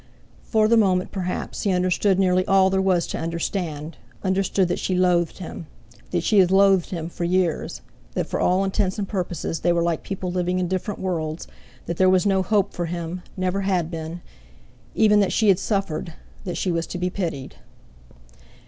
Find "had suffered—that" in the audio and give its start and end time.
15.49-16.57